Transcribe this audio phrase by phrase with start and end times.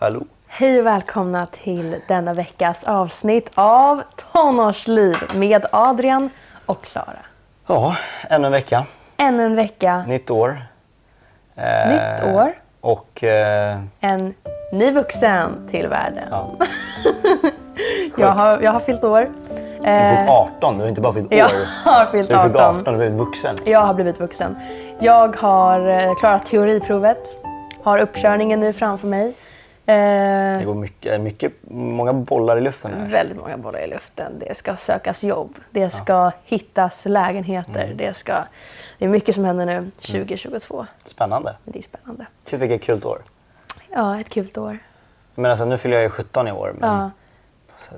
[0.00, 0.22] Hallå.
[0.46, 6.30] Hej och välkomna till denna veckas avsnitt av Tonårsliv med Adrian
[6.66, 7.18] och Klara.
[7.68, 7.96] Ja,
[8.30, 8.84] ännu en vecka.
[9.16, 10.62] Ännu en vecka, Nytt år.
[11.56, 13.24] Eh, nytt år, Och...
[13.24, 14.34] Eh, en
[14.72, 16.24] ny vuxen till världen.
[16.30, 16.50] ja.
[18.16, 19.30] Jag har, jag har fyllt år.
[19.82, 21.38] Du har fyllt 18, du har inte bara fyllt år.
[21.38, 21.48] Jag
[21.84, 22.70] har fyllt Du har fyllt 18.
[22.80, 23.56] 18, du har blivit vuxen.
[23.64, 24.56] Jag har blivit vuxen.
[25.00, 27.18] Jag har eh, klarat teoriprovet.
[27.82, 29.34] Har uppkörningen nu framför mig.
[29.88, 33.08] Eh, Det går mycket, mycket, många bollar i luften här.
[33.08, 34.32] väldigt många bollar i luften.
[34.38, 35.54] Det ska sökas jobb.
[35.70, 37.84] Det ska hittas lägenheter.
[37.84, 37.96] Mm.
[37.96, 38.44] Det, ska,
[38.98, 40.86] det är mycket som händer nu 2022.
[41.04, 41.56] Spännande.
[41.64, 42.26] Men det är spännande.
[42.44, 43.22] Shit vilket kul år.
[43.90, 44.78] Ja, ett kul år.
[45.34, 47.10] Men alltså, nu fyller jag ju 17 i år, men Ja.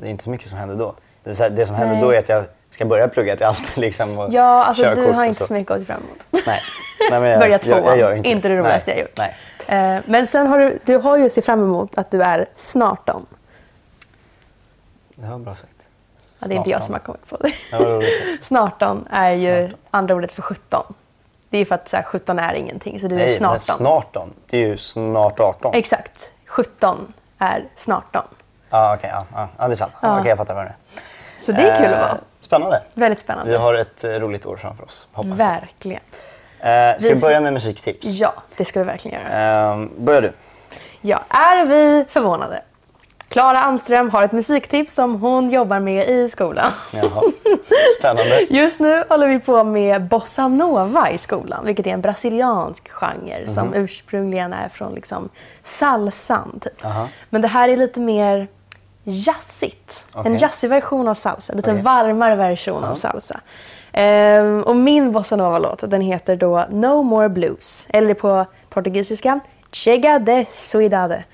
[0.01, 0.95] det är inte så mycket som händer då.
[1.25, 2.05] Det, här, det som händer Nej.
[2.05, 5.25] då är att jag ska börja plugga till allt liksom, och Ja, alltså du har
[5.25, 6.27] inte så mycket att se fram emot.
[6.47, 6.63] Nej.
[7.11, 7.83] Nej, men jag, Börja jag, tvåan.
[7.85, 9.19] jag gör inte, inte det roligaste jag gjort.
[9.19, 9.37] Nej.
[9.97, 12.47] Eh, Men sen har du, du har ju att se fram emot att du är
[12.55, 13.27] snart om.
[15.15, 15.73] Det var bra sagt.
[16.41, 17.01] Ja, det är inte jag som om.
[17.01, 17.53] har kommit på det.
[17.73, 18.23] Ja, vad roligt.
[18.45, 20.95] Snart om är ju Snart andra ordet för 17.
[21.51, 23.51] Det är ju för att så här, 17 är ingenting, så du är Nej, snart
[23.51, 23.61] men om.
[23.61, 24.33] snart om.
[24.47, 25.75] Det är ju snart 18.
[25.75, 26.33] Exakt.
[26.47, 28.23] 17 är snart om.
[28.71, 29.11] Ja, okej.
[29.13, 29.93] ja, ja, ja, det är sant.
[30.03, 30.19] Ja.
[30.19, 30.77] Okej, jag fattar vad det är.
[31.41, 32.19] Så det är kul att Eh, vara.
[32.51, 32.83] Spännande.
[32.95, 33.51] Väldigt spännande.
[33.53, 35.37] Vi har ett eh, roligt år framför oss, hoppas jag.
[35.37, 36.03] Verkligen.
[36.61, 38.07] Eh, ska vi Vi- börja med musiktips?
[38.07, 39.73] Ja, det ska vi verkligen göra.
[39.73, 40.33] Eh, börjar du?
[41.01, 42.63] Ja, är vi förvånade?
[43.29, 46.71] Klara Amström har ett musiktips som hon jobbar med i skolan.
[46.93, 47.23] Jaha.
[47.99, 48.41] Spännande.
[48.51, 53.49] Just nu håller vi på med bossa nova i skolan, vilket är en brasiliansk genre
[53.49, 53.75] som Mhm.
[53.85, 55.29] ursprungligen är från liksom
[55.63, 56.61] salsan.
[56.61, 56.73] Typ.
[57.31, 58.49] Men det här är lite mer
[59.05, 60.07] jazzigt.
[60.15, 60.37] En Okej.
[60.41, 61.83] jazzig version av salsa, lite Okej.
[61.83, 63.41] varmare version av salsa.
[63.93, 69.41] Ehm, och min bossa nova-låt den heter då No More Blues, eller på portugisiska
[69.73, 71.25] Chega de Suidade.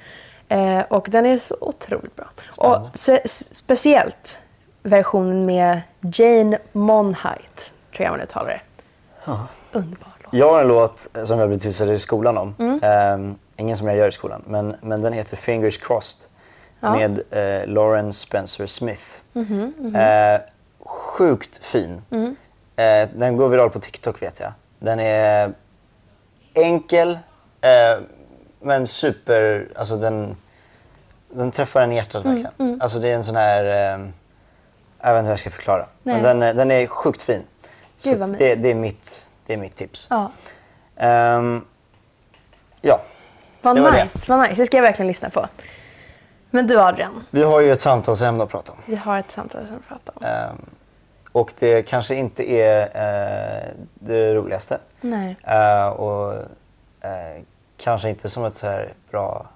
[0.48, 2.26] Eh, och den är så otroligt bra.
[2.56, 4.40] Och se, speciellt
[4.82, 8.60] versionen med Jane Monheit, tror jag man uttalar det.
[9.72, 10.34] Underbar låt.
[10.34, 12.54] Jag har en låt eh, som jag blev tipsad i skolan om.
[12.58, 12.80] Mm.
[12.82, 16.30] Eh, ingen som jag gör i skolan, men, men den heter Fingers Crossed.
[16.80, 19.02] Med eh, Lauren Spencer Smith.
[19.32, 20.40] Mhm, Eh,
[20.84, 22.02] sjukt fin.
[22.10, 22.36] Mm.
[22.76, 24.52] Eh, den går viral på TikTok vet jag.
[24.78, 25.52] Den är
[26.54, 27.10] enkel,
[27.60, 28.02] eh,
[28.60, 29.68] men super...
[29.76, 30.36] Alltså den,
[31.30, 32.82] den träffar en i hjärtat Mm, verkligen.
[32.82, 33.64] Alltså det är en sån här...
[33.64, 34.06] Eh,
[35.00, 35.86] jag vet inte hur jag ska förklara.
[36.02, 36.22] Men Nej.
[36.22, 37.42] den, är- den är sjukt fin.
[37.96, 40.06] Så Gud, att det, det, är mitt, det är mitt tips.
[40.10, 40.30] Ja.
[40.96, 41.64] Ehm,
[42.80, 43.00] ja,
[43.62, 44.04] Vad det.
[44.04, 44.62] nice, vad nice.
[44.62, 45.46] Det ska jag verkligen lyssna på.
[46.50, 48.78] Men du Adrian, vi har ju ett samtalsämne att prata om.
[48.86, 50.24] vi har ett samtal som vi pratar om.
[50.24, 50.56] Ehm,
[51.32, 54.78] och det kanske inte är eh, det roligaste.
[55.00, 55.36] Nej.
[55.42, 56.34] Eh, och
[57.00, 57.42] eh,
[57.76, 59.46] kanske inte som ett så här bra,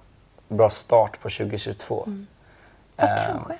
[0.47, 2.07] bra start på 2022.
[2.97, 3.53] Fast Ehm, kanske.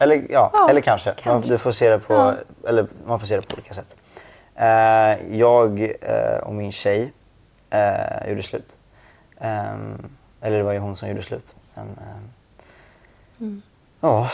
[0.00, 1.10] Eller, ja, Ja, eller kanske.
[1.10, 1.50] Man, kanske.
[1.50, 2.34] du får se det på, Ja.
[2.68, 3.96] eller, man får se det på olika sätt.
[4.54, 7.12] Eh, jag eh, och min tjej
[7.70, 8.76] eh, gjorde slut.
[9.40, 10.08] Ehm,
[10.40, 11.54] eller det var ju hon som gjorde slut.
[11.74, 12.30] Men, ehm,
[13.40, 13.62] Mm.
[14.00, 14.30] Ja,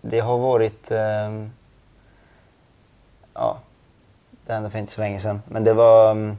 [0.00, 0.90] det har varit...
[0.90, 1.50] ehm,
[3.34, 3.58] ja,
[4.46, 5.42] det hände för inte så länge sedan.
[5.48, 6.36] Men det var mm,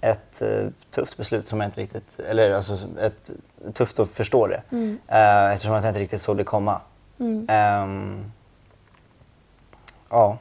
[0.00, 2.20] ett eh, tufft beslut som jag inte riktigt...
[2.20, 3.30] Eller alltså ett,
[3.74, 4.62] tufft att förstå det.
[4.70, 4.98] Mm.
[5.08, 6.80] Eh, eftersom jag inte riktigt såg det komma.
[7.48, 8.32] Ehm,
[10.10, 10.38] ja,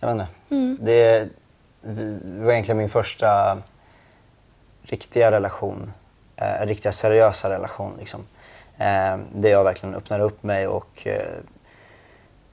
[0.00, 0.28] jag vet inte.
[0.50, 0.78] Mm.
[0.80, 1.28] Det,
[1.82, 3.58] det var egentligen min första
[4.82, 5.92] riktiga relation.
[6.36, 7.96] Eh, riktiga seriösa relation.
[7.98, 8.26] Liksom.
[8.78, 11.36] Eh, där jag verkligen öppnade upp mig och eh,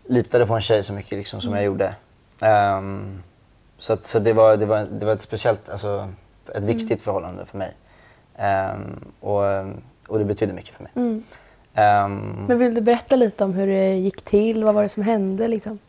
[0.05, 1.95] litade på en tjej så mycket liksom, som jag gjorde.
[2.41, 3.23] Ehm,
[3.77, 6.09] så att, så det, var, det, var, det var ett speciellt, alltså,
[6.55, 7.73] ett viktigt förhållande för mig.
[8.37, 9.41] Ehm, och,
[10.07, 10.91] och det betydde mycket för mig.
[10.95, 11.23] Mm.
[11.73, 14.63] Ehm, Men vill du berätta lite om hur det gick till?
[14.63, 15.47] Vad var det som hände?
[15.47, 15.79] Liksom?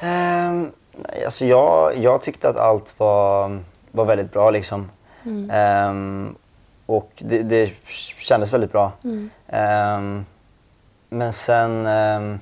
[0.00, 3.58] Nej, alltså jag, jag tyckte att allt var,
[3.90, 4.50] var väldigt bra.
[4.50, 4.90] Liksom.
[5.50, 6.34] Ehm,
[6.86, 7.72] och det, det
[8.16, 8.92] kändes väldigt bra.
[9.48, 10.24] Ehm,
[11.08, 12.38] men sen ehm,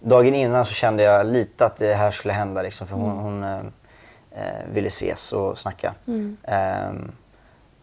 [0.00, 2.62] dagen innan så kände jag lite att det här skulle hända.
[2.62, 3.72] Liksom, för hon, hon ehm,
[4.30, 5.94] eh, ville ses och snacka.
[6.42, 7.12] Ehm,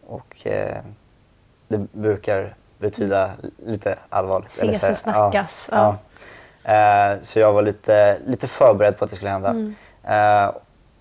[0.06, 0.76] och eh,
[1.68, 3.30] det brukar betyda
[3.66, 4.48] lite allvarligt.
[4.48, 5.98] Ses så här, och snackas, Ja, ja.
[6.72, 9.50] Eh, så jag var lite, lite förberedd på att det skulle hända.
[9.50, 9.74] Mm.
[10.04, 10.50] Eh,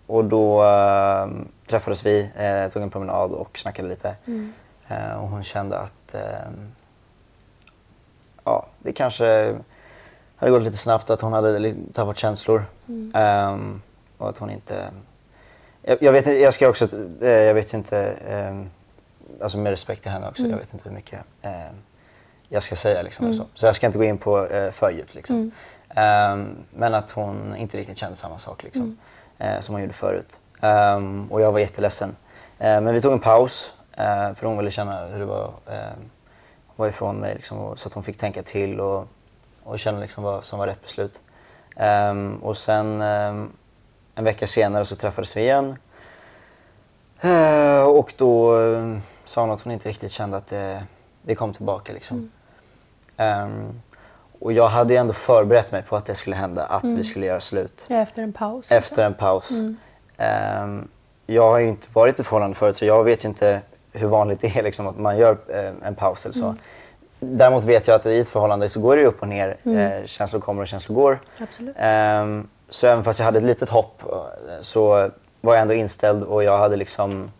[0.07, 0.63] och då
[1.67, 4.15] träffades vi, eh, tog en promenad och snackade lite.
[4.27, 4.53] Mm.
[4.87, 6.21] Eh, och hon kände att eh,
[8.43, 9.55] ja, det kanske
[10.35, 12.65] hade gått lite snabbt, att hon hade tappat känslor.
[12.87, 13.11] Mm.
[13.15, 13.81] Ehm,
[14.17, 14.89] och att hon inte...
[15.81, 16.87] Jag, jag, vet, jag ska också...
[17.21, 17.99] eh, Jag vet ju inte...
[18.27, 18.69] ehm,
[19.41, 20.43] alltså med respekt till henne också.
[20.47, 21.51] Jag vet inte hur mycket eh,
[22.49, 23.01] jag ska säga.
[23.01, 23.45] Liksom, och så.
[23.53, 25.15] så jag ska inte gå in på eh, för djupt.
[25.15, 25.51] Liksom.
[25.89, 28.97] Ehm, men att hon inte riktigt kände samma sak liksom,
[29.37, 30.39] eh, som hon gjorde förut.
[30.62, 32.15] Ehm, och jag var jätteledsen.
[32.59, 36.09] Ehm, men vi tog en paus eh, för hon ville känna hur det var ehm,
[36.75, 39.07] var ifrån mig liksom, så att hon fick tänka till och,
[39.63, 41.21] och känna liksom vad som var rätt beslut.
[41.75, 43.51] Ehm, och sen ehm,
[44.15, 45.75] en vecka senare så träffades vi igen.
[47.21, 48.57] Eh, och då
[49.25, 50.83] sa hon att hon inte riktigt kände att det,
[51.21, 51.94] det kom tillbaka.
[51.94, 52.31] Liksom.
[53.18, 53.81] Ehm,
[54.39, 57.25] och jag hade ju ändå förberett mig på att det skulle hända, att vi skulle
[57.25, 57.86] göra slut.
[57.89, 58.71] Efter en paus.
[58.71, 59.51] Efter en paus.
[59.51, 59.77] Ehm,
[61.25, 63.61] jag har ju inte varit i ett förhållande förut så jag vet ju inte
[63.93, 66.55] hur vanligt det är liksom, att man gör eh, en paus eller så.
[67.19, 69.57] Däremot vet jag att i ett förhållande så går det upp och ner.
[69.63, 71.19] Eh, känslor kommer och känslor går.
[71.39, 71.75] Absolut.
[71.79, 75.11] Ehm, så även fast jag hade ett litet hopp eh, så
[75.41, 77.31] var jag ändå inställd och jag hade liksom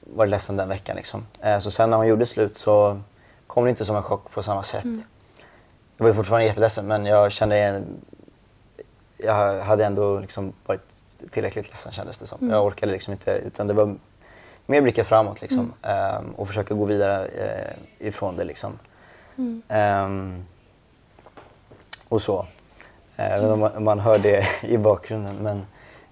[0.00, 0.96] varit ledsen den veckan.
[0.96, 1.26] Liksom.
[1.40, 3.00] Eh, så sen när hon gjorde slut så
[3.46, 4.84] kom det inte som en chock på samma sätt.
[5.96, 7.84] Jag var fortfarande jätteledsen men jag kände en,
[9.16, 10.80] jag hade ändå liksom varit
[11.30, 12.50] tillräckligt ledsen kändes det som.
[12.50, 13.94] Jag orkade liksom inte utan det var
[14.66, 18.44] mer blicka framåt liksom, ehm, och försöka gå vidare eh, ifrån det.
[18.44, 18.78] Liksom.
[19.68, 20.44] Ehm,
[22.08, 22.46] och så.
[23.16, 25.66] Vet inte om man, hör det i bakgrunden men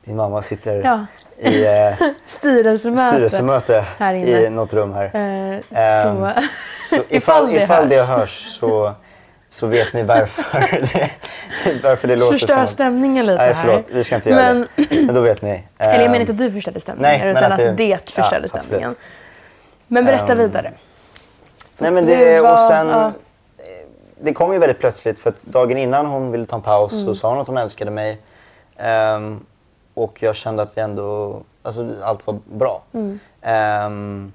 [0.04, 1.06] din mamma sitter Ja.
[1.38, 1.94] i eh,
[2.26, 3.10] Styrelsemöte.
[3.10, 4.40] styrelsemöte här inne.
[4.40, 5.04] i något rum här.
[5.04, 6.32] Eh, Ehm, så,
[6.90, 8.18] Så ifall, ifall, det det, hörs.
[8.18, 8.94] hörs så,
[9.50, 11.11] så vet ni varför det,
[11.82, 12.67] varför det låter Förstör som...
[12.67, 13.64] stämningen lite Nej här.
[13.64, 15.06] förlåt, vi ska inte göra Men- det.
[15.06, 15.50] Men då vet ni.
[15.79, 17.88] Eller jag Ehm, menar inte att du förstörde stämningen, nej, utan att att det- det,
[17.88, 18.64] ja, förstörde absolut.
[18.64, 18.94] stämningen.
[19.87, 20.73] Men berätta Ehm, vidare.
[21.79, 23.12] Nej men det, var- och sen, ja.
[24.23, 27.05] det kom ju väldigt plötsligt för att dagen innan hon ville ta en paus Mm.
[27.05, 28.19] så sa hon att hon älskade mig.
[28.76, 29.41] Ehm,
[29.94, 32.82] och jag kände att vi ändå, alltså allt var bra.
[32.94, 33.19] Mm.
[33.43, 34.32] Ehm,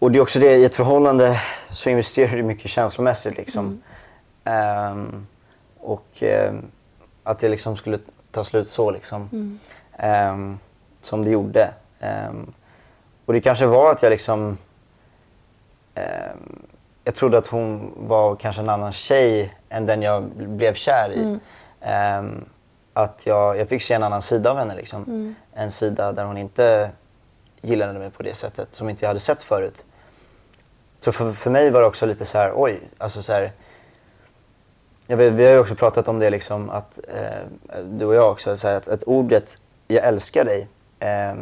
[0.00, 3.82] och det är också det, i ett förhållande så investerar du mycket känslomässigt liksom.
[4.44, 5.26] Ehm,
[5.80, 6.64] och ehm,
[7.22, 7.98] att det liksom skulle
[8.30, 9.58] ta slut så liksom.
[9.98, 10.58] Ehm,
[11.00, 11.74] som det gjorde.
[13.24, 14.58] Och det kanske var att jag liksom
[17.04, 21.38] jag trodde att hon var kanske en annan tjej än den jag blev kär i.
[21.80, 22.44] Ehm,
[22.92, 24.74] att jag, jag fick se en annan sida av henne.
[24.74, 25.34] Liksom.
[25.54, 26.90] En sida där hon inte
[27.60, 29.84] gillade mig på det sättet som inte jag hade sett förut.
[31.00, 33.52] Så för, för mig var det också lite så här, oj, alltså så här,
[35.06, 38.32] jag vet, vi har ju också pratat om det liksom att, eh, du och jag
[38.32, 39.58] också, så här, att, att ordet
[39.88, 40.68] jag älskar dig,
[40.98, 41.34] eh,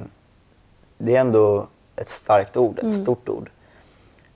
[0.99, 3.50] det är ändå ett starkt ord, ett stort ord.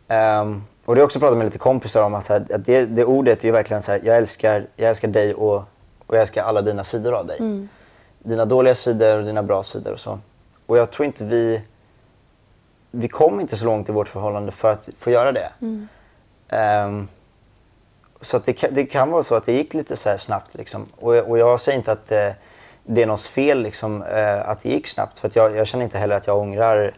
[0.09, 2.87] Ehm, och det har jag också pratat med lite kompisar om att, här, att det,
[2.87, 5.57] det ordet är ju verkligen så här, jag älskar, jag älskar dig och,
[6.07, 7.69] och jag älskar alla dina sidor av dig.
[8.19, 10.19] Dina dåliga sidor och dina bra sidor och så.
[10.67, 11.63] Och jag tror inte vi,
[12.95, 15.51] vi kom inte så långt i vårt förhållande för att få göra det.
[16.49, 17.09] Ehm,
[18.21, 20.55] så att det, kan- det kan vara så att det gick lite så här snabbt.
[20.55, 20.87] Liksom.
[21.01, 22.29] Och, och jag säger inte att eh,
[22.85, 25.19] det är någons fel liksom, eh, att det gick snabbt.
[25.19, 26.95] För jag, jag känner inte heller att jag ångrar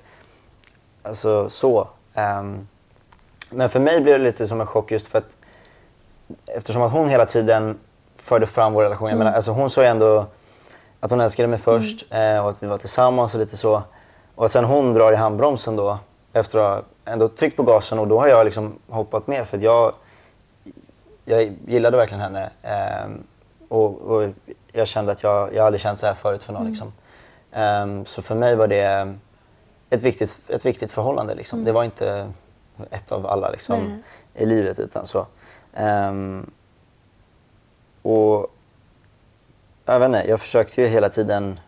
[1.02, 1.88] alltså, så.
[2.14, 2.69] Ehm,
[3.50, 5.37] men för mig blev det lite som en chock just för att
[6.46, 7.79] eftersom att hon hela tiden
[8.17, 9.08] förde fram vår relation.
[9.08, 10.26] Jag menar, alltså, hon sa ju ändå
[11.00, 13.82] att hon älskade mig först eh, och att vi var tillsammans och lite så.
[14.34, 15.98] Och sen hon drar i handbromsen då
[16.32, 19.56] efter att ha ändå tryckt på gasen och då har jag liksom hoppat med för
[19.56, 19.93] att jag,
[21.24, 22.50] jag gillade verkligen henne.
[22.62, 23.22] ehm,
[23.69, 24.31] och, och
[24.72, 26.69] jag kände att jag, jag aldrig känt så här förut för någon.
[26.69, 26.93] Liksom.
[27.53, 29.14] Ehm, så för mig var det
[29.91, 31.34] ett viktigt, ett viktigt förhållande.
[31.34, 31.64] Liksom.
[31.64, 32.32] Det var inte
[32.91, 34.03] ett av alla liksom,
[34.34, 35.26] i livet utan så.
[35.74, 36.50] Ehm,
[38.03, 38.50] och
[39.84, 41.60] jag vet inte, jag försökte ju hela tiden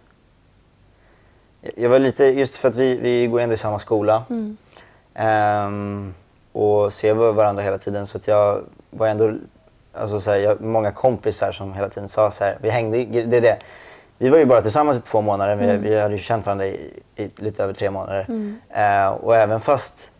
[1.76, 4.23] jag var lite, just för att vi, vi går ändå i samma skola
[5.14, 6.14] ehm,
[6.52, 9.35] och ser varandra hela tiden så att jag var ändå,
[9.92, 13.37] alltså så här, jag, många kompisar som hela tiden sa så här, vi hängde, det
[13.37, 13.58] är det.
[14.18, 16.92] Vi var ju bara tillsammans i två månader, vi, vi hade ju känt varandra i,
[17.16, 18.26] i lite över tre månader.
[18.68, 20.11] Eh, och även fast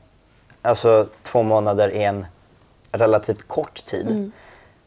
[0.63, 2.27] alltså, två månader är en
[2.93, 4.07] relativt kort tid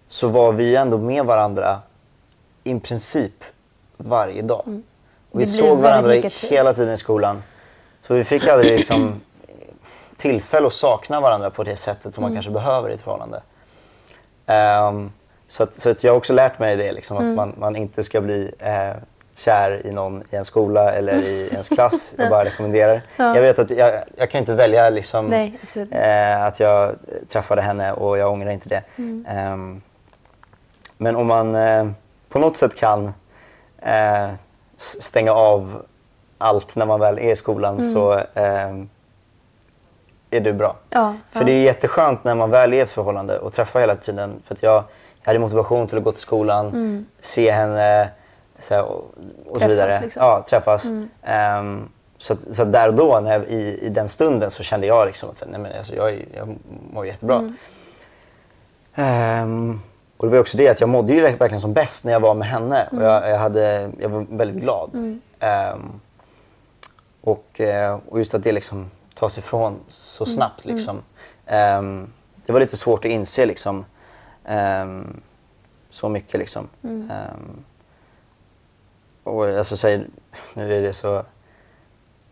[0.08, 1.80] så var vi ändå med varandra
[2.64, 3.44] i princip
[3.98, 4.82] varje dag.
[5.32, 5.48] Vi Mm.
[5.48, 6.14] Såg varandra
[6.50, 7.44] hela tiden i skolan.
[8.02, 9.22] Så vi fick aldrig liksom
[10.18, 12.12] tillfälle att sakna varandra på det sättet Mm.
[12.14, 13.42] som man kanske behöver i ett förhållande.
[14.46, 15.12] Ehm,
[15.48, 17.30] så att, så att jag har också lärt mig det, liksom, Mm.
[17.30, 18.96] att man, man inte ska bli eh,
[19.36, 22.14] kär i någon i en skola eller i ens klass.
[22.18, 23.02] Jag bara rekommenderar.
[23.18, 23.36] Ja.
[23.36, 25.60] Jag vet att jag, jag kan inte välja liksom, Nej,
[25.92, 26.96] eh, att jag
[27.30, 28.84] träffade henne och jag ångrar inte det.
[28.96, 29.26] Mm.
[29.30, 29.82] Ehm,
[30.98, 31.88] men om man eh,
[32.30, 33.14] på något sätt kan
[33.82, 34.30] eh,
[34.82, 35.86] stänga av
[36.38, 37.94] allt när man väl är i skolan Mm.
[37.94, 38.90] så, ehm,
[40.32, 40.76] är du bra.
[40.90, 41.46] Ja, För ja.
[41.46, 44.42] det är jätteskönt när man väl är i ett förhållande och träffar hela tiden.
[44.44, 44.84] För att jag,
[45.22, 48.10] jag hade motivation till att gå till skolan, se henne
[48.60, 48.98] så här, och,
[49.48, 49.68] och så Mm.
[49.68, 50.02] Träffas, vidare.
[50.02, 50.22] liksom.
[50.24, 50.86] Ja, träffas.
[52.18, 54.88] Så, att, så att där och då, när jag, i, i den stunden, så kände
[54.88, 56.56] jag liksom att så nej, men, alltså, jag, jag
[56.94, 57.36] mår jättebra.
[57.38, 57.56] Mm.
[58.96, 59.80] Ehm,
[60.20, 62.36] och det var också det att jag mådde ju verkligen som bäst när jag var
[62.36, 62.90] med henne.
[62.92, 65.22] Och jag, jag, hade, jag var väldigt glad.
[65.40, 66.00] Ehm,
[67.22, 70.66] och, eh, och just att det liksom tas ifrån så snabbt.
[70.66, 71.02] Liksom.
[71.46, 72.14] Ehm,
[72.46, 73.86] det var lite svårt att inse liksom,
[74.46, 75.22] ehm,
[75.90, 76.40] så mycket.
[76.40, 76.68] Liksom.
[76.84, 77.64] Ehm,
[79.24, 80.06] och alltså, säg,
[80.54, 81.24] nu är det så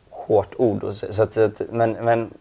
[0.10, 0.84] hårt ord.
[0.84, 2.34] Och så, så att, men, men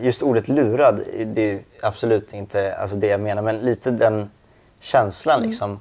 [0.00, 3.42] just ordet lurad, det är ju absolut inte alltså det jag menar.
[3.42, 4.30] Men lite den
[4.80, 5.80] känslan liksom.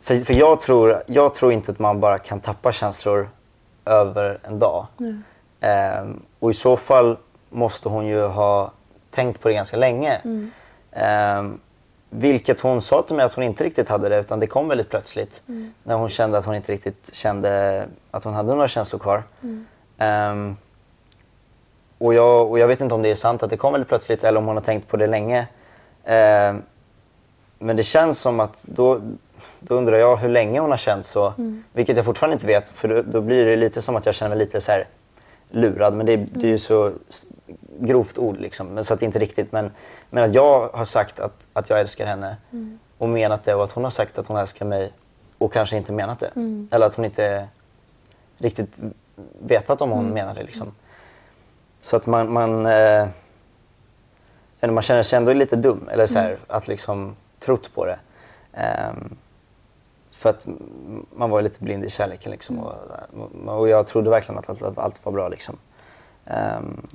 [0.00, 3.28] För, för jag, tror, jag tror inte att man bara kan tappa känslor
[3.84, 4.86] över en dag.
[5.60, 7.16] Ehm, och i så fall
[7.50, 8.72] måste hon ju ha
[9.10, 10.20] tänkt på det ganska länge.
[10.92, 11.60] Ehm,
[12.10, 14.90] vilket hon sa till mig att hon inte riktigt hade det utan det kom väldigt
[14.90, 15.42] plötsligt.
[15.82, 19.22] När hon kände att hon inte riktigt kände att hon hade några känslor kvar.
[19.98, 20.56] Ehm,
[22.04, 24.24] och, jag, och jag vet inte om det är sant att det kom väldigt plötsligt
[24.24, 25.46] eller om hon har tänkt på det länge.
[26.04, 26.62] Ehm,
[27.58, 29.00] men det känns som att då,
[29.60, 31.32] då undrar jag hur länge hon har känt så.
[31.72, 34.28] Vilket jag fortfarande inte vet för då, då blir det lite som att jag känner
[34.36, 34.88] mig lite så här
[35.50, 35.94] lurad.
[35.94, 37.24] Men det, det är ju så s-
[37.78, 38.66] grovt ord liksom.
[38.66, 39.52] Men, så att det inte riktigt.
[39.52, 39.70] Men,
[40.10, 42.36] men att jag har sagt att, att jag älskar henne
[42.98, 44.92] och menat det och att hon har sagt att hon älskar mig
[45.38, 46.30] och kanske inte menat det.
[46.70, 47.48] Eller att hon inte
[48.38, 48.78] riktigt
[49.46, 50.72] vetat om hon menar det liksom.
[51.84, 53.08] Så att man, man, eh,
[54.70, 55.88] man känner sig ändå lite dum.
[55.92, 57.98] Eller så här, att liksom trott på det.
[58.52, 59.16] Ehm,
[60.10, 60.46] för att
[61.16, 62.58] man var lite blind i kärleken liksom.
[62.58, 62.74] Och,
[63.46, 65.56] och jag trodde verkligen att allt, att allt var bra liksom.
[66.26, 66.86] Ehm,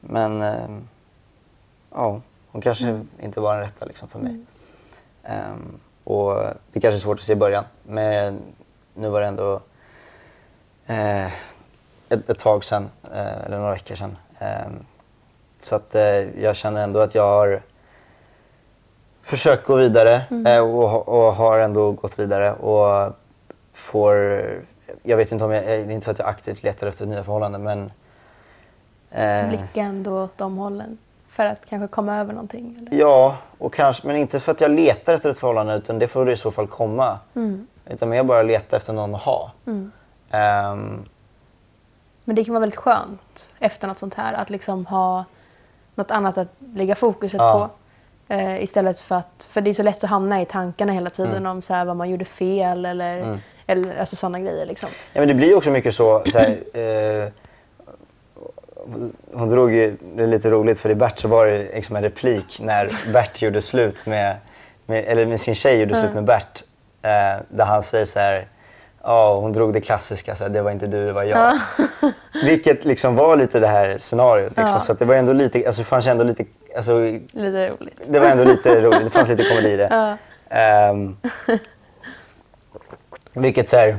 [0.00, 0.88] men ehm,
[1.90, 4.44] ja, hon kanske inte var den rätta liksom för mig.
[5.22, 6.34] Ehm, och
[6.72, 7.64] det kanske är svårt att se i början.
[7.82, 8.40] Men
[8.94, 9.60] nu var det ändå
[10.86, 11.32] eh,
[12.12, 14.16] ett, ett tag sedan, eh, eller några veckor sedan.
[14.38, 14.84] Ehm,
[15.58, 17.62] så att eh, jag känner ändå att jag har
[19.22, 23.12] försökt gå vidare eh, och, och har ändå gått vidare och
[23.72, 24.14] får,
[25.02, 27.24] jag vet inte om jag, det är inte så att jag aktivt letar efter nya
[27.24, 27.92] förhållanden men
[29.10, 30.98] eh, Blicka ändå åt de hållen.
[31.28, 32.76] För att kanske komma över någonting.
[32.78, 33.00] Eller?
[33.00, 36.30] Ja, och kanske, men inte för att jag letar efter ett förhållande utan det får
[36.30, 37.18] i så fall komma.
[37.86, 39.52] Utan mer bara leta efter någon att ha.
[40.30, 41.04] Ehm,
[42.24, 45.24] Men det kan vara väldigt skönt efter något sånt här att liksom ha
[45.94, 47.70] något annat att lägga fokuset Ja.
[48.28, 48.34] på.
[48.34, 51.30] Eh, istället för att, för det är så lätt att hamna i tankarna hela tiden
[51.36, 51.46] Mm.
[51.46, 54.66] om så här, vad man gjorde fel eller, eller alltså sådana grejer.
[54.66, 54.88] Liksom.
[55.12, 56.22] Ja, men det blir också mycket så.
[56.32, 56.58] så här,
[57.24, 57.28] eh,
[59.32, 62.02] hon drog ju, det är lite roligt för i Bert så var det liksom en
[62.02, 64.36] replik när Bert gjorde slut med,
[64.86, 66.62] med eller med sin tjej gjorde slut med Bert.
[67.02, 68.46] Eh, där han säger så här,
[69.04, 71.58] ja hon drog det klassiska, så här, det var inte du, det var jag.
[72.44, 74.52] Vilket liksom var lite det här scenariot.
[74.56, 74.80] Liksom, Ja.
[74.80, 76.44] Så det var ändå lite, alltså fanns ändå lite,
[76.76, 78.00] alltså, Lite roligt.
[78.06, 79.88] det var ändå lite roligt, det fanns lite komedi i det.
[79.90, 80.16] Ja.
[80.58, 81.16] Ehm,
[83.34, 83.96] vilket så här,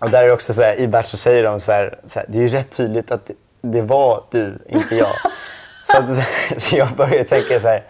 [0.00, 2.26] och där är också så här, i Bert så säger de så här, så här
[2.28, 5.08] det är ju rätt tydligt att det, var du, inte jag.
[5.84, 7.82] så, att, så jag började tänka så här,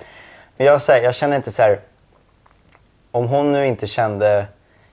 [0.57, 1.81] men jag, så jag känner inte så här,
[3.11, 4.47] om hon nu inte kände,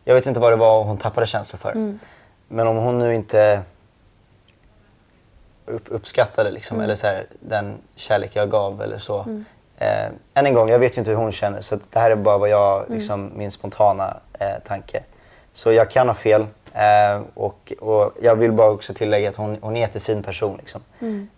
[0.06, 1.74] jag vet inte vad det var hon tappade känslor för,
[2.48, 3.62] men om hon nu inte
[5.66, 9.20] upp, uppskattade liksom, eller så här, den kärlek jag gav eller så.
[9.78, 12.16] Eh, än en gång, jag vet ju inte hur hon känner så det här är
[12.16, 15.04] bara vad jag, liksom, min spontana eh, tanke.
[15.54, 16.42] Så jag kan ha fel
[16.74, 20.58] eh, och, och jag vill bara också tillägga att hon, hon är en jättefin person.
[20.58, 20.82] Liksom.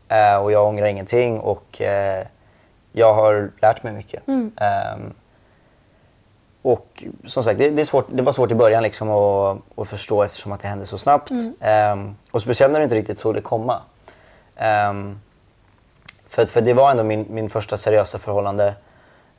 [0.08, 2.26] Eh, och jag ångrar ingenting och eh,
[2.92, 4.24] jag har lärt mig mycket.
[6.68, 9.88] Och som sagt, det, det, är svårt, det var svårt i början liksom att, att
[9.88, 11.32] förstå eftersom att det hände så snabbt.
[11.62, 13.82] Ehm, och speciellt när du inte riktigt såg det komma.
[14.56, 15.20] Ehm,
[16.28, 18.74] för, för det var ändå min, min första seriösa förhållande.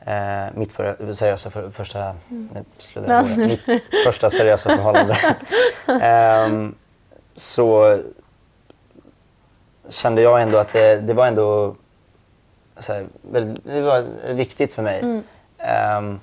[0.00, 2.14] Eh, mitt för, seriösa för, första...
[2.28, 3.36] Nej, på det.
[3.36, 5.36] Mitt första seriösa förhållande.
[6.02, 6.74] Ehm,
[7.36, 7.98] så
[9.88, 11.74] kände jag ändå att det, det var ändå
[12.88, 14.04] här, väldigt, det var
[14.34, 15.22] viktigt för mig.
[15.58, 16.20] Ehm,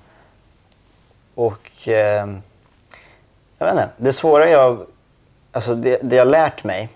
[1.36, 2.42] och ehm,
[3.58, 4.86] jag vet inte, det svåra jag,
[5.52, 6.90] alltså det, det jag lärt mig,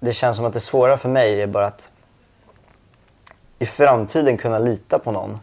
[0.00, 1.90] det känns som att det svåra för mig är bara att
[3.58, 5.38] i framtiden kunna lita på någon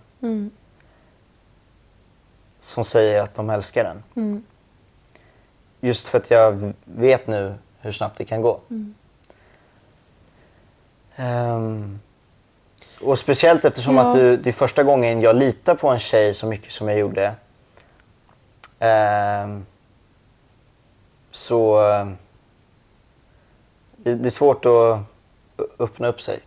[2.59, 4.03] som säger att de älskar den.
[5.81, 8.59] Just för att jag vet nu hur snabbt det kan gå.
[11.15, 11.99] Ehm,
[13.01, 14.07] och speciellt eftersom Ja.
[14.07, 16.97] att du, det är första gången jag litar på en tjej så mycket som jag
[16.97, 17.35] gjorde.
[18.83, 19.65] Ehm,
[21.31, 22.17] så ehm,
[23.97, 24.99] det, är svårt att
[25.79, 26.39] öppna upp sig.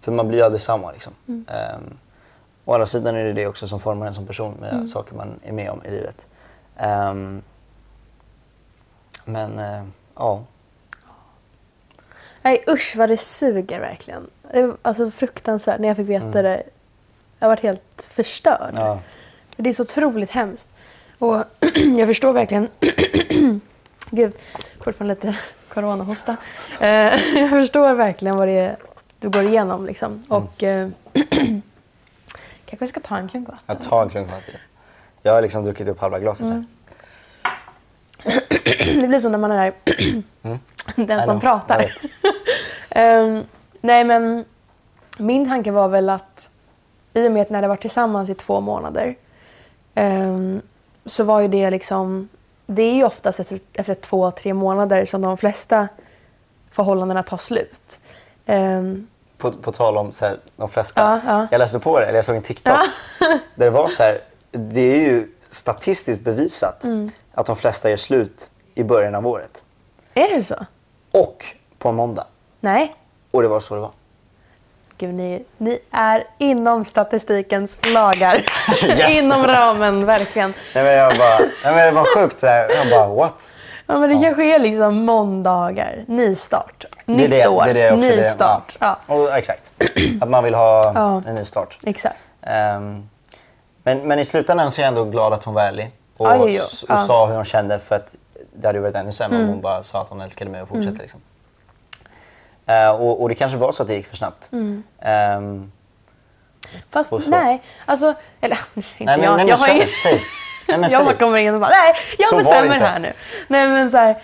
[0.00, 1.12] För man blir ju aldrig samma liksom.
[1.26, 1.98] Ehm,
[2.64, 5.40] å andra sidan är det det också som formar en som person med saker man
[5.42, 6.26] är med om i livet.
[6.76, 7.42] Ehm,
[9.24, 10.42] men eh, ja.
[12.42, 14.30] Nej usch vad det suger verkligen.
[14.82, 16.62] Alltså fruktansvärt när jag fick veta det.
[17.38, 18.74] Jag varit helt förstörd.
[18.76, 19.00] ja.
[19.56, 20.68] Det är så otroligt hemskt.
[21.24, 21.44] Och
[21.98, 22.68] jag förstår verkligen...
[24.10, 24.32] Gud,
[24.84, 25.36] fortfarande lite
[25.68, 26.36] coronahosta.
[26.80, 28.76] Eh, jag förstår verkligen vad det är
[29.20, 30.24] du går igenom liksom.
[30.28, 30.88] Och eh,
[32.64, 33.76] kanske vi ska ta en klunk vatten.
[33.78, 34.54] tar en klunk vatten.
[35.22, 36.64] Jag har liksom druckit upp halva glaset här.
[39.00, 39.72] Det blir som när man är
[40.94, 41.94] den I som know, pratar.
[42.90, 43.44] Ehm,
[43.80, 44.44] nej men
[45.18, 46.50] min tanke var väl att
[47.14, 49.16] i och med att när det varit tillsammans i två månader
[49.94, 50.62] ehm,
[51.06, 52.28] så var ju det liksom
[52.66, 55.88] det är ju oftast efter, efter två, tre månader som de flesta
[56.70, 58.00] förhållandena tar slut.
[58.46, 59.06] Ehm,
[59.38, 61.00] På, på tal om så här, de flesta.
[61.00, 61.46] Ja, ja.
[61.50, 62.76] Jag läste på det, eller jag såg en TikTok.
[63.18, 64.18] Där det var så här,
[64.50, 67.10] det är ju statistiskt bevisat Mm.
[67.34, 69.64] att de flesta gör slut i början av året.
[70.14, 70.66] är det så?
[71.12, 71.44] Och
[71.78, 72.26] på en måndag.
[72.60, 72.94] Nej?
[73.30, 73.90] Och det var så det var.
[74.98, 78.44] Gud, ni, ni är inom statistikens lagar.
[78.84, 79.22] Yes.
[79.24, 80.54] inom ramen, verkligen.
[80.74, 82.40] Nej men jag bara, nej men det var sjukt.
[82.40, 82.68] så här.
[82.70, 83.54] Jag bara what?
[83.86, 88.08] Ja, men det kanske är liksom måndagar, nystart, nytt det år, det är det också.
[88.08, 88.76] ny det, start.
[88.80, 88.98] Ja.
[89.06, 89.72] Och, exakt.
[90.20, 91.22] Att man vill ha Ja.
[91.26, 91.78] en ny start.
[91.86, 92.16] exakt.
[92.42, 93.08] Ehm,
[93.82, 95.90] men, men i slutändan så är jag ändå glad att hon var ärlig.
[96.16, 96.96] Och, Ja, s- och Ja.
[96.96, 98.14] sa hur hon kände för att
[98.56, 99.48] det hade ju varit ännu sämre Mm.
[99.48, 100.98] om hon bara sa att hon älskade mig och fortsatte.
[101.02, 101.20] Liksom.
[102.66, 104.48] Eh, och, och det kanske var så att det gick för snabbt.
[104.52, 104.82] Mm.
[105.00, 105.72] Ehm,
[106.90, 107.20] Fast så.
[107.26, 109.36] nej, alltså, eller inte nej, men, jag.
[109.36, 109.88] nej, men jag har ingen-.
[110.68, 113.12] Nej, men jag kommer in och bara, nej, jag Så bestämmer här nu.
[113.48, 114.22] Nej men så här,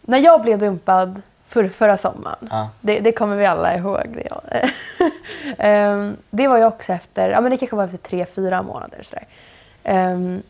[0.00, 2.68] när jag blev dumpad för, förra sommaren, Ja.
[2.80, 4.06] det, det kommer vi alla ihåg.
[4.08, 4.42] Det, ja.
[5.58, 9.02] Ehm, det var ju också efter, ja men det kanske var efter tre, fyra månader
[9.02, 9.26] sådär.
[9.84, 10.42] Ehm,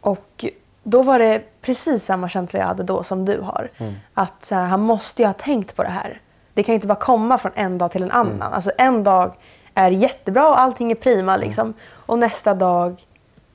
[0.00, 0.44] och
[0.82, 3.70] då var det precis samma känsla jag hade då som du har.
[3.78, 3.94] Mm.
[4.14, 6.20] Att så här, han måste ju ha tänkt på det här.
[6.58, 8.32] Det kan ju inte bara komma från en dag till en annan.
[8.42, 8.52] Mm.
[8.52, 9.32] Alltså en dag
[9.74, 11.74] är jättebra och allting är prima liksom.
[11.90, 13.06] Och nästa dag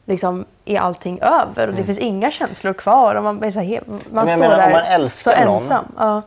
[0.06, 3.16] liksom är allting över och det finns inga känslor kvar.
[3.16, 4.12] Och man, är så här, man Mm.
[4.12, 5.86] Men står menar, där om man älskar så någon- ensam.
[5.98, 6.22] Ja,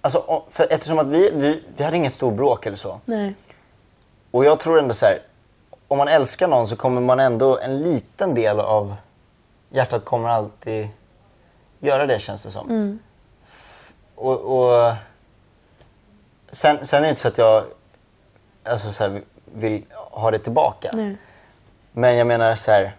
[0.00, 3.00] Alltså, för, eftersom att vi, vi, vi hade inget stort bråk eller så.
[3.04, 3.34] nej.
[4.30, 5.18] Och jag tror ändå så här,
[5.88, 8.94] om man älskar någon så kommer man ändå, en liten del av
[9.70, 10.88] hjärtat kommer alltid
[11.78, 12.68] göra det känns det som.
[12.70, 12.98] Mm.
[14.14, 14.92] Och, och
[16.50, 17.64] sen, sen är det inte så att jag
[18.64, 20.90] alltså så här, vill ha det tillbaka.
[20.92, 21.16] nej.
[21.92, 22.96] Men jag menar så här,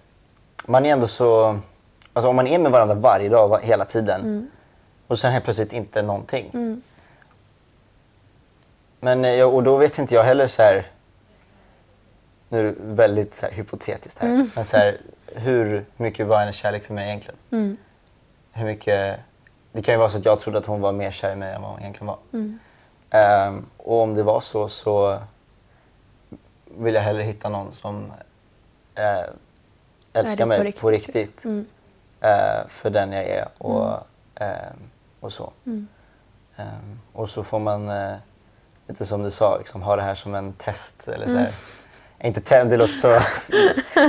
[0.66, 1.60] man är ändå så,
[2.14, 4.50] alltså om man är med varandra varje dag, hela tiden Mm.
[5.08, 6.82] och sen helt plötsligt inte någonting.
[9.00, 10.86] Men eh, och då vet inte jag heller så här,
[12.50, 14.52] nu är det väldigt så här, hypotetiskt här, Mm.
[14.56, 14.98] men så här,
[15.36, 17.38] hur mycket var hennes kärlek för mig egentligen?
[17.52, 17.78] Mm.
[18.52, 19.20] Hur mycket,
[19.72, 21.54] det kan ju vara så att jag trodde att hon var mer kär i mig
[21.54, 22.18] än vad hon egentligen var.
[23.12, 23.48] Mm.
[23.48, 25.20] Ehm, och om det var så så
[26.78, 28.12] vill jag hellre hitta någon som
[28.96, 29.30] eh,
[30.14, 31.46] älskar mig på på riktigt.
[31.46, 31.66] Mm.
[32.22, 33.90] eh, för den jag är och,
[34.36, 35.52] ehm, och så.
[35.66, 35.88] Mm.
[36.58, 38.16] Ehm, och så får man, eh,
[38.88, 41.08] lite som du sa, liksom, ha det här som en test.
[41.08, 41.40] Eller så här.
[41.40, 41.54] Mm.
[42.22, 43.08] Inte te- det låter så,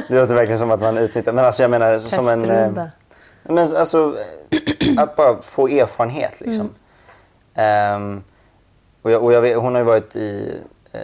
[0.08, 2.50] det låter verkligen som att man utnyttjar, men alltså jag menar som en...
[2.50, 2.84] eh,
[3.42, 4.16] men alltså,
[4.98, 6.74] att bara få erfarenhet liksom.
[7.54, 8.22] Ehm,
[9.02, 10.58] och jag, och jag vet, hon har ju varit i
[10.92, 11.00] eh,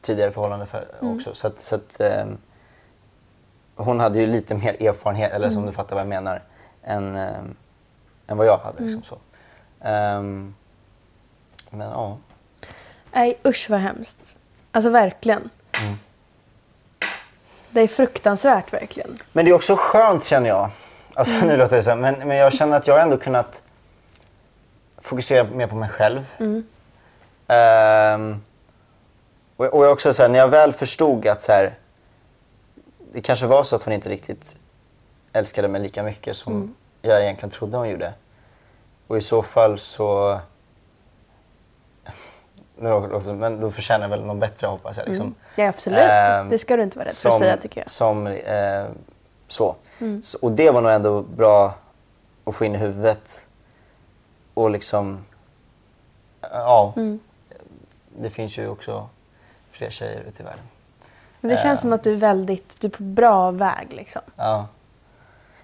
[0.00, 1.34] tidigare förhållanden för, också.
[1.34, 2.38] Så att, så att ehm,
[3.76, 6.42] hon hade ju lite mer erfarenhet, eller som du fattar vad jag menar,
[6.84, 7.56] än, ehm,
[8.26, 8.82] än vad jag hade.
[8.82, 9.18] Liksom, så.
[9.80, 10.54] Ehm,
[11.70, 12.16] men ja.
[13.12, 14.36] Nej usch vad hemskt.
[14.72, 15.50] Alltså verkligen.
[15.82, 15.94] Mm.
[17.70, 19.18] Det är fruktansvärt verkligen.
[19.32, 20.70] Men det är också skönt känner jag.
[21.14, 23.62] Alltså nu låter det så här, men, men jag känner att jag ändå kunnat
[24.98, 26.34] fokusera mer på mig själv.
[27.52, 28.42] Ehm,
[29.56, 31.78] och, och jag också så här, när jag väl förstod att så här,
[33.12, 34.56] det kanske var så att hon inte riktigt
[35.32, 38.14] älskade mig lika mycket som jag egentligen trodde hon gjorde.
[39.06, 40.40] Och i så fall så...
[43.34, 45.08] Men då förtjänar jag väl någon bättre hoppas jag.
[45.08, 45.34] Liksom.
[45.56, 45.98] Ja absolut.
[45.98, 47.90] Ehm, det ska du inte vara rädd för att säga tycker jag.
[47.90, 48.84] Som, eh,
[49.48, 49.76] så.
[50.22, 50.38] så.
[50.42, 51.74] Och det var nog ändå bra
[52.44, 53.46] att få in i huvudet.
[54.54, 55.24] Och liksom,
[56.40, 56.92] ja.
[56.96, 57.20] Mm.
[58.18, 59.08] Det finns ju också
[59.70, 60.64] fler tjejer ute i världen.
[61.40, 61.82] Men det känns Eh.
[61.82, 64.22] som att du är väldigt, du är på bra väg liksom.
[64.36, 64.66] Ja.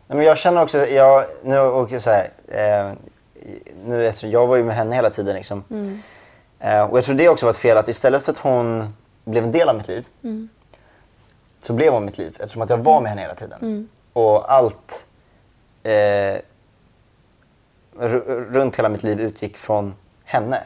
[0.07, 2.93] Men jag känner också, jag, nu och så här, eh,
[3.85, 5.65] nu efter, jag var ju med henne hela tiden liksom.
[6.59, 9.45] Eh, och jag tror det också var ett fel att istället för att hon blev
[9.45, 10.07] en del av mitt liv
[11.61, 13.89] så blev hon mitt liv eftersom att jag var med henne hela tiden.
[14.13, 15.07] Och allt
[15.83, 15.91] eh,
[17.99, 20.63] ru- runt hela mitt liv utgick från henne.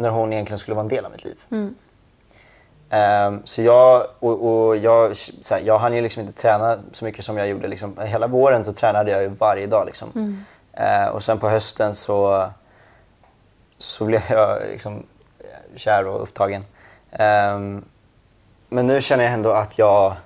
[0.00, 1.38] När hon egentligen skulle vara en del av mitt liv.
[2.90, 7.04] Ehm, så jag, och, och jag, så här, jag hann ju liksom inte träna så
[7.04, 7.68] mycket som jag gjorde.
[7.68, 7.96] Liksom.
[7.98, 9.86] Hela våren så tränade jag ju varje dag.
[9.86, 10.08] Liksom.
[10.72, 12.48] Eh, och sen på hösten så,
[13.78, 15.02] så blev jag liksom
[15.76, 16.64] kär och upptagen.
[17.12, 17.84] Ehm,
[18.68, 20.16] men nu känner jag ändå att jag,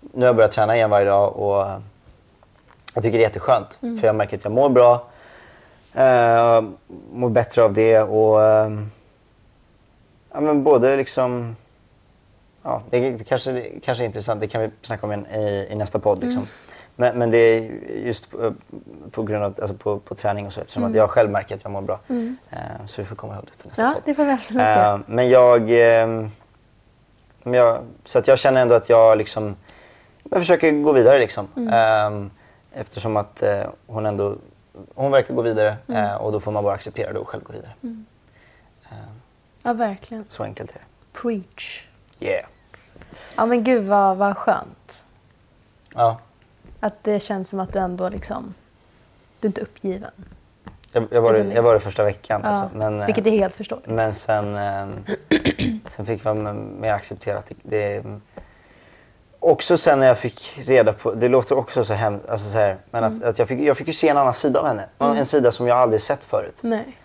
[0.00, 1.66] nu har jag börjat träna igen varje dag och
[2.94, 3.78] jag tycker det är jätteskönt.
[3.80, 5.06] För jag märker att jag mår bra,
[5.94, 6.62] eh,
[7.12, 8.40] mår bättre av det och
[10.36, 11.56] Ja, men både liksom...
[12.62, 15.74] Ja, det, det kanske, det kanske är intressant, det kan vi snacka om i, i,
[15.74, 16.22] nästa podd.
[16.22, 16.46] Liksom.
[16.96, 17.70] Men, men det är
[18.04, 18.54] just på,
[19.10, 21.64] på grund av alltså på, på träning och så eftersom att jag själv märker att
[21.64, 22.00] jag mår bra.
[22.08, 24.02] Eh, så vi får komma ihåg det till nästa Ja, podd.
[24.04, 24.62] det får vi absolut.
[24.62, 25.60] Eh, men jag,
[27.42, 27.78] men jag...
[28.04, 29.56] Så att jag känner ändå att jag liksom...
[30.30, 31.48] Jag försöker gå vidare liksom.
[31.56, 34.36] Eh, eftersom att eh, hon ändå...
[34.94, 37.52] Hon verkar gå vidare eh, och då får man bara acceptera det och själv gå
[37.52, 37.72] vidare.
[39.66, 40.24] Ja, verkligen.
[40.28, 41.18] Så enkelt är det.
[41.20, 41.84] Preach.
[42.20, 42.46] Yeah.
[43.36, 45.04] Ja men gud vad, vad skönt.
[45.94, 46.18] Ja.
[46.80, 48.54] Att det känns som att du ändå liksom,
[49.40, 50.10] du är inte uppgiven.
[50.92, 52.40] Jag, jag, var, det, jag var det första veckan.
[52.44, 52.70] Ja, Alltså.
[52.78, 53.88] Men, eh, vilket är helt förståeligt.
[53.88, 54.86] men sen, eh,
[55.90, 58.04] sen fick man mer acceptera att det, det
[59.40, 62.76] Också sen när jag fick reda på, det låter också så hemskt, alltså så här,
[62.90, 63.18] men Mm.
[63.18, 64.88] att, att jag, fick, jag fick ju se en annan sida av henne.
[64.98, 66.58] En sida som jag aldrig sett förut.
[66.62, 66.98] Nej,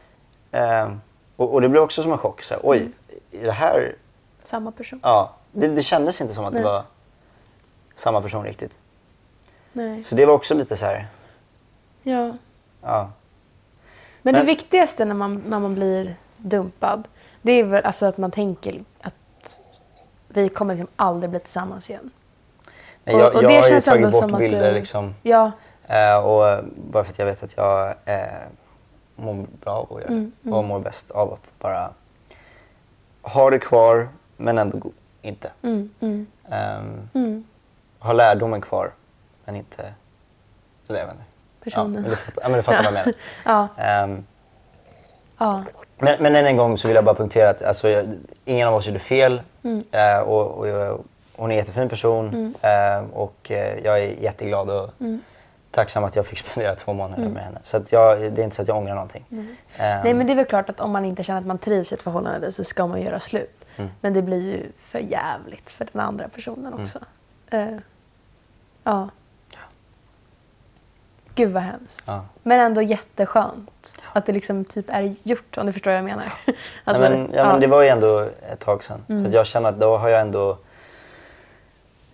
[0.51, 0.91] Eh,
[1.41, 2.43] och, och det blev också som en chock.
[2.43, 2.89] Så här, Oj,
[3.31, 3.95] är det här...
[4.43, 4.99] samma person.
[5.03, 6.61] Ja, det, det kändes inte som att Nej.
[6.63, 6.83] det var
[7.95, 8.77] samma person riktigt.
[9.73, 10.03] Nej.
[10.03, 11.07] Så det var också lite så här,
[12.03, 12.33] Ja.
[12.81, 13.09] ja.
[14.21, 17.07] Men det Men- viktigaste när man, när man blir dumpad,
[17.41, 19.59] det är väl alltså att man tänker att
[20.27, 22.11] vi kommer liksom aldrig bli tillsammans igen.
[23.03, 25.15] Nej, Och- jag, och jag det har ju tagit bort bilder du- liksom.
[25.21, 25.51] Ja,
[25.87, 28.15] Eh, och bara för att jag vet att jag eh,
[29.21, 30.13] mår bra av att göra det.
[30.15, 31.89] Mm, Och mår bäst av att bara
[33.21, 34.77] ha det kvar men ändå
[35.21, 35.51] inte.
[35.61, 37.43] mm, mm, Ehm, mm.
[37.99, 38.91] ha lärdomen kvar
[39.45, 39.93] men inte...
[40.87, 41.25] Eller jag vet inte.
[41.63, 41.93] Personen.
[41.93, 43.13] Ja, men du fattar, ja, men du fattar vad jag menar.
[43.45, 44.25] Ja, Ehm,
[45.37, 45.63] ja.
[45.97, 48.05] men, men än en gång så vill jag bara punktera att alltså, jag,
[48.45, 49.41] ingen av oss gjorde fel.
[49.63, 49.83] Mm.
[49.91, 50.99] Eh, och, och jag,
[51.35, 55.21] hon är en jättefin person eh, och eh, jag är jätteglad och Mm.
[55.71, 57.59] Tacksam att jag fick spendera två månader med henne.
[57.63, 59.25] Så att jag, det är inte så att jag ångrar någonting.
[59.29, 59.55] Ehm,
[60.03, 61.95] Nej men det är väl klart att om man inte känner att man trivs i
[61.95, 63.65] ett förhållande så ska man göra slut.
[63.77, 63.91] Mm.
[64.01, 66.99] Men det blir ju för jävligt för den andra personen också.
[67.49, 67.77] Eh,
[68.83, 69.09] ja.
[71.35, 72.03] Gud vad hemskt.
[72.05, 72.25] Ja.
[72.43, 74.01] Men ändå jätteskönt.
[74.13, 76.33] Att det liksom typ är gjort om du förstår vad jag menar.
[76.83, 79.05] Alltså, Nej, men, ja, men det var ju ändå ett tag sedan.
[79.09, 79.23] Mm.
[79.23, 80.57] Så att jag känner att då har jag ändå...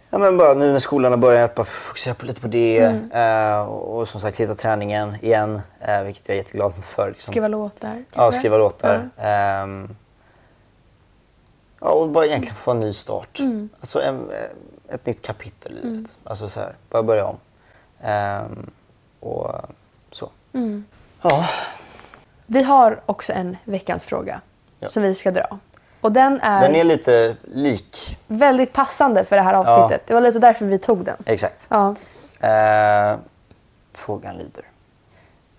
[0.09, 2.79] Ja, men bara nu när skolan har börjat, bara fokusera på, lite på det.
[2.79, 3.11] Mm.
[3.11, 7.09] Eh, och, som sagt hitta träningen igen, eh, vilket jag är jätteglad för.
[7.09, 7.31] Liksom.
[7.31, 8.03] Skriva låtar.
[8.13, 9.09] Ja, skriva låtar.
[9.17, 9.95] Ehm,
[11.79, 13.39] ja, och bara egentligen få en ny start.
[13.39, 13.69] Mm.
[13.79, 14.31] Alltså en,
[14.89, 16.17] ett nytt kapitel i livet.
[16.23, 17.37] Alltså så här, bara börja om.
[18.01, 18.69] Ehm,
[19.19, 19.51] och
[20.11, 20.29] så.
[20.53, 20.85] Mm.
[21.21, 21.49] Ja.
[22.45, 24.41] Vi har också en veckans fråga
[24.79, 24.89] Ja.
[24.89, 25.59] som vi ska dra.
[26.01, 28.17] Och den är, Den är lite lik.
[28.27, 30.07] väldigt passande för det här avsnittet.
[30.07, 31.17] Det var lite därför vi tog den.
[31.25, 31.67] Exakt.
[31.69, 31.95] Ja.
[32.39, 33.17] Eh,
[33.93, 34.63] frågan lyder.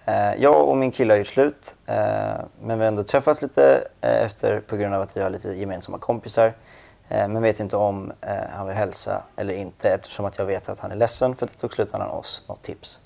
[0.07, 1.95] Eh, jag och min kille har gjort slut, eh,
[2.61, 5.49] men vi har ändå träffats lite eh, efter på grund av att vi har lite
[5.49, 6.53] gemensamma kompisar.
[7.09, 10.69] Eh, men vet inte om eh, han vill hälsa eller inte eftersom att jag vet
[10.69, 12.45] att han är ledsen för att det tog slut mellan oss.
[12.49, 12.99] Något tips?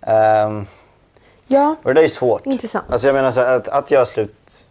[0.00, 0.66] Ehm,
[1.46, 1.76] ja.
[1.82, 2.46] och det där är svårt.
[2.46, 2.90] Intressant.
[2.90, 4.66] Alltså jag menar så att, att göra slut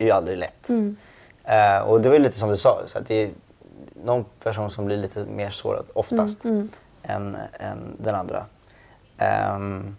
[0.00, 0.68] är ju aldrig lätt.
[0.68, 0.96] Mm.
[1.44, 3.30] Eh, och det var ju lite som du sa, så att det är
[4.04, 6.68] någon person som blir lite mer sårad oftast Mm,
[7.02, 8.44] än, än den andra.
[9.18, 9.96] Ehm,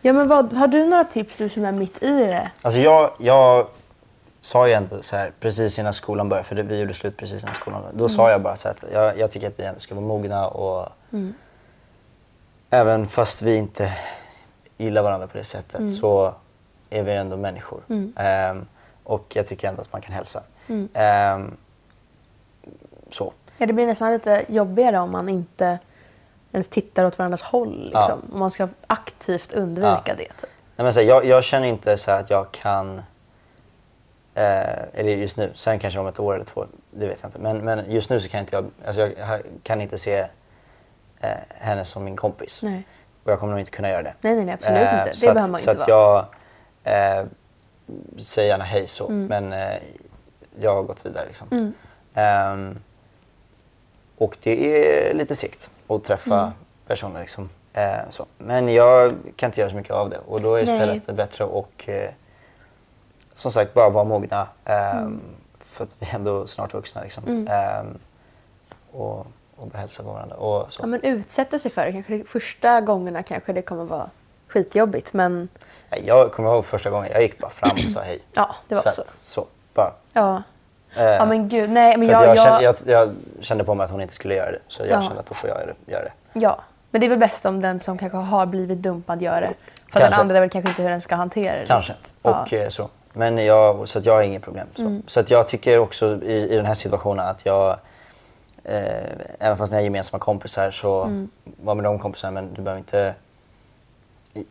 [0.00, 2.50] Ja men vad, har du några tips du som är mitt i det?
[2.62, 3.66] alltså jag, jag
[4.40, 7.42] sa ju ändå så här precis innan skolan började, för det, vi gjorde slut precis
[7.42, 7.98] innan skolan började.
[7.98, 10.06] Då sa jag bara så här att jag, jag tycker att vi ändå ska vara
[10.06, 10.88] mogna och
[12.70, 13.92] även fast vi inte
[14.76, 16.34] gillar varandra på det sättet så
[16.90, 17.80] är vi ändå människor.
[18.16, 18.66] Ehm,
[19.04, 20.42] och jag tycker ändå att man kan hälsa.
[20.94, 21.56] Ehm,
[23.10, 23.32] så.
[23.58, 25.78] Ja, det blir nästan lite jobbigare om man inte
[26.52, 27.78] ens tittar åt varandras håll.
[27.80, 27.92] Liksom.
[28.02, 28.18] Ja.
[28.32, 30.14] Om man ska aktivt undvika Ja.
[30.14, 30.24] det.
[30.24, 30.50] Typ.
[30.76, 33.02] Nej, men så här, jag, jag känner inte så här att jag kan
[34.38, 35.50] Eh, eller just nu.
[35.54, 37.38] Sen kanske om ett år eller två, det vet jag inte.
[37.38, 40.18] Men, men just nu så kan inte jag, alltså jag kan inte se
[41.20, 42.62] eh, henne som min kompis.
[42.62, 42.86] Nej.
[43.24, 44.14] Och jag kommer nog inte kunna göra det.
[44.20, 45.10] Nej, nej, nej, absolut Eh, inte.
[45.20, 45.98] Det behöver man så inte att vara.
[45.98, 46.26] jag
[46.86, 47.24] eh,
[48.18, 49.26] säger gärna hej så, Mm.
[49.26, 49.78] men eh,
[50.60, 51.72] jag har gått vidare liksom.
[52.14, 52.78] Ehm,
[54.18, 54.76] och det
[55.10, 56.50] är lite sikt att träffa Mm.
[56.86, 57.48] personer liksom.
[57.72, 58.26] Eh, så.
[58.38, 60.96] Men jag kan inte göra så mycket av det och då är det Nej.
[60.96, 62.10] istället bättre och eh,
[63.34, 64.48] som sagt bara vara mogna.
[64.64, 65.20] ehm, Mm.
[65.58, 67.46] För att vi är ändå snart vuxna liksom.
[67.50, 67.98] Ehm,
[68.92, 70.82] och, och hälsa på varandra och så.
[70.82, 71.92] Ja, men utsätta sig för det.
[71.92, 74.10] Kanske första gångerna kanske det kommer vara
[74.48, 75.48] skitjobbigt men
[76.04, 78.18] Jag kommer ihåg första gången jag gick bara fram och sa hej.
[78.34, 79.00] ja, det var så.
[79.00, 79.92] att, så bara.
[80.12, 80.42] Ja.
[80.96, 83.84] Eh, ja men gud, nej men jag, jag, jag, Kände, jag, jag kände på mig
[83.84, 84.58] att hon inte skulle göra det.
[84.68, 85.02] Så jag Ja.
[85.02, 86.12] kände att då får jag göra det.
[86.32, 89.46] Ja, men det är väl bäst om den som kanske har blivit dumpad gör det.
[89.92, 90.20] För den Kanske.
[90.20, 91.66] andra vet kanske inte hur den ska hantera det.
[91.66, 91.94] Kanske.
[92.22, 92.30] Ja.
[92.30, 92.42] Mm.
[92.42, 92.88] Och eh, så.
[93.12, 94.66] Men jag, så att jag har inget problem.
[94.76, 97.70] Så, så att jag tycker också i, i den här situationen att jag,
[98.64, 98.84] eh,
[99.38, 101.28] även fast ni är gemensamma kompisar så Mm.
[101.42, 103.14] var med de kompisarna men du behöver inte,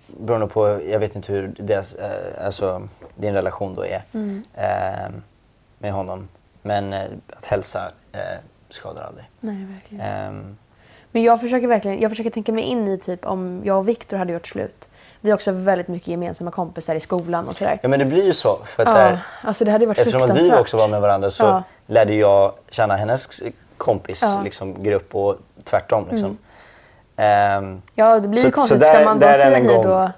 [0.07, 4.43] beroende på, jag vet inte hur deras, eh, alltså din relation då är Mm.
[4.53, 5.09] eh,
[5.79, 6.27] med honom.
[6.61, 8.19] Men eh, att hälsa eh,
[8.69, 9.25] skadar aldrig.
[9.39, 10.05] Nej, verkligen.
[10.05, 10.57] Ehm,
[11.11, 14.17] Men jag försöker verkligen jag försöker tänka mig in i typ om jag och Viktor
[14.17, 14.89] hade gjort slut.
[15.21, 17.79] Vi har också väldigt mycket gemensamma kompisar i skolan och sådär.
[17.83, 18.55] ja men det blir ju så.
[18.65, 21.01] För att, så Ja, här, alltså det hade varit Eftersom att vi också var med
[21.01, 21.63] varandra så Ja.
[21.87, 23.43] lärde jag känna hennes
[23.77, 24.31] kompis Ja.
[24.31, 24.43] Mm.
[24.43, 26.07] liksom, grupp och tvärtom.
[26.11, 26.37] Liksom.
[27.17, 28.79] Ehm, Ja, det blir ju konstigt.
[28.79, 30.11] där, Ska man där än en gång, då?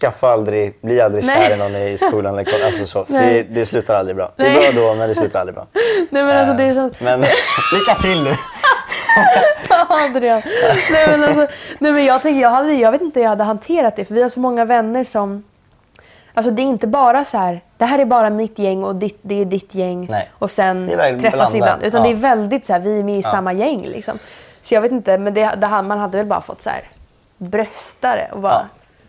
[0.00, 1.48] skaffa aldrig, bli aldrig Nej.
[1.48, 2.38] kär i någon i skolan.
[2.38, 4.32] eller alltså så, för det, det slutar aldrig bra.
[4.36, 4.66] Det Nej.
[4.66, 5.66] är bra då men det slutar aldrig bra.
[6.10, 7.04] Nej men alltså det är Ehm, så...
[7.04, 7.20] Men
[7.72, 8.30] lycka till nu!
[9.88, 10.42] Adrian.
[10.92, 11.46] Nej men alltså,
[11.78, 14.14] nej men jag tänker, jag, hade, jag vet inte hur jag hade hanterat det för
[14.14, 15.44] vi har så många vänner som
[16.36, 19.18] Alltså det är inte bara så här, det här är bara mitt gäng och ditt,
[19.22, 20.30] det är ditt gäng Nej.
[20.32, 21.82] och sen Det träffas vi ibland.
[21.86, 22.06] Utan ja.
[22.10, 24.18] det är väldigt så här, vi är med i samma gäng liksom.
[24.64, 26.88] Så jag vet inte, men det, det, man hade väl bara fått så här
[27.38, 28.66] bröstare och bara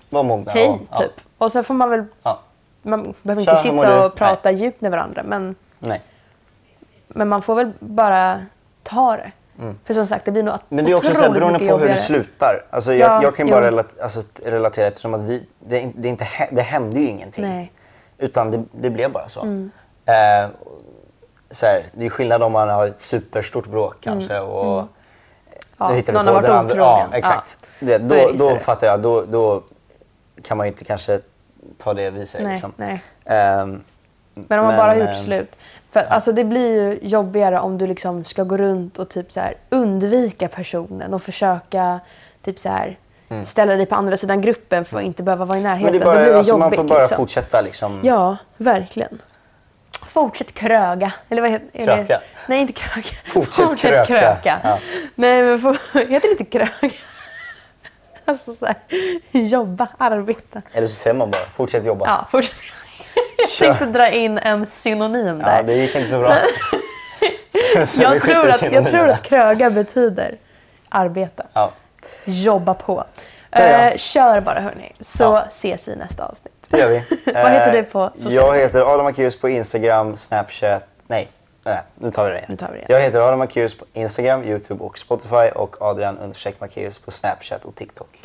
[0.09, 0.23] Ja.
[0.23, 0.51] Mogna.
[0.51, 1.11] hej och- typ.
[1.37, 2.39] Och sen får man väl, Ja.
[2.81, 6.01] man behöver inte sitta och prata djupt med varandra men, Nej.
[7.07, 8.45] men man får väl bara
[8.83, 9.31] ta det.
[9.85, 10.61] För som sagt det blir nog Mm.
[10.69, 12.65] Men det är också så här, otroligt beroende på mycket hur det slutar.
[12.69, 13.71] Alltså, jag, Ja, jag kan ju bara jo.
[13.71, 17.45] relat, alltså, relatera eftersom att vi, det, det, inte, det hände ju ingenting.
[17.45, 17.53] Nej.
[17.53, 17.67] Mm.
[18.17, 19.39] Utan det, det blev bara så.
[20.05, 20.49] Eh,
[21.51, 24.87] så här, det är skillnad om man har ett superstort bråk kanske och Mm.
[25.77, 27.09] Ja, hittar vi någon på har varit otrogen.
[27.11, 27.57] Ja, exakt.
[27.79, 27.87] Ja.
[27.87, 29.01] Det, Då då, då, fattar jag.
[29.01, 29.63] Då, då
[30.43, 31.19] kan man ju inte kanske
[31.77, 32.43] ta det vid sig.
[32.43, 32.73] Nej, liksom.
[32.77, 33.03] nej.
[33.25, 33.83] Ehm,
[34.33, 35.55] Men om man bara har gjort eh, slut.
[35.91, 39.39] För alltså det blir ju jobbigare om du liksom ska gå runt och typ så
[39.39, 41.99] här undvika personen och försöka
[42.41, 42.97] typ så här
[43.45, 45.95] ställa dig på andra sidan gruppen för att inte behöva vara i närheten.
[45.95, 45.99] Mm.
[45.99, 46.61] Men det bara, blir det alltså, jobbigt.
[46.61, 47.17] man får bara liksom.
[47.17, 47.99] fortsätta liksom.
[48.03, 49.21] Ja, verkligen.
[50.15, 51.11] Fortsätt kröga.
[51.29, 52.03] Eller vad heter är Kröka?
[52.07, 52.21] Det?
[52.47, 53.07] Nej, inte kröga.
[53.23, 54.59] Fortsätt kröka.
[54.63, 54.79] Ja.
[55.15, 55.73] Nej, men for...
[56.09, 56.69] heter det inte kröga?
[58.27, 58.75] Alltså så här,
[59.31, 60.61] jobba, arbeta.
[60.73, 62.05] Eller så säger man bara, fortsätt jobba.
[62.07, 62.55] Ja, fortsätt.
[63.37, 63.65] Jag Kör.
[63.65, 65.57] tänkte dra in en synonym där.
[65.57, 66.33] Ja, det gick inte så bra.
[67.85, 70.35] Så- jag, tror att, jag tror att kröga betyder
[70.89, 71.43] arbeta.
[71.53, 71.73] Ja,
[72.25, 73.03] Jobba på.
[73.61, 73.89] Ja, ja.
[73.91, 75.45] Eh, kör bara hörni, så Ja.
[75.49, 76.53] ses vi i nästa avsnitt.
[76.69, 77.03] det gör vi.
[77.25, 80.83] Vad heter Eh, du på sociala Jag heter Adam Akius på Instagram, Snapchat.
[81.07, 81.29] Nej,
[81.63, 82.45] nej, nu tar vi det igen.
[82.49, 82.87] Nu tar vi det igen.
[82.89, 87.65] Jag heter Adam Akius på Instagram, Youtube och Spotify och Adrian understreck Macéus på Snapchat
[87.65, 88.21] och TikTok.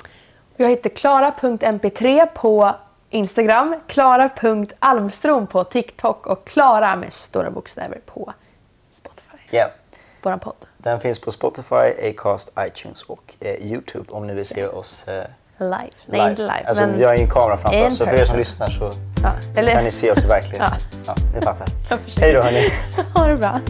[0.57, 2.71] Jag heter klara.mp3 på
[3.11, 8.33] Instagram, klara.almstrom på TikTok och Klara med stora bokstäver på
[8.91, 9.37] Spotify.
[9.57, 9.71] Yeah.
[10.23, 10.67] Våran podd.
[10.79, 15.25] Den finns på Spotify, Acast, iTunes och eh, Youtube om ni vill se oss eh,
[15.59, 15.91] Live.
[16.07, 16.23] live.
[16.23, 16.65] Nej, inte live.
[16.67, 16.99] Alltså, men...
[16.99, 18.91] Vi har ju en kamera framför oss så för er som lyssnar så
[19.23, 19.33] ja.
[19.57, 19.73] Eller...
[19.73, 20.73] kan ni se oss i verkligheten.
[21.07, 21.15] Ja.
[21.17, 21.69] Ja, ni fattar.
[22.21, 22.69] Hej då hörni.
[23.15, 23.61] ha det bra.